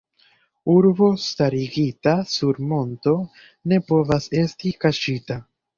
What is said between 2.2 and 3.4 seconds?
sur monto